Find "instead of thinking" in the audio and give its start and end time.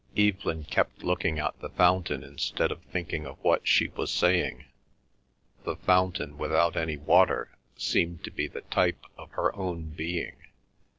2.23-3.27